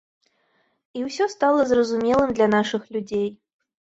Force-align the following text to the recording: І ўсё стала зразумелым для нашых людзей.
І 0.99 1.03
ўсё 1.09 1.27
стала 1.35 1.61
зразумелым 1.73 2.29
для 2.41 2.47
нашых 2.57 2.81
людзей. 2.97 3.29